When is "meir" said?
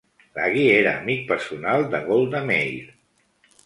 2.53-2.85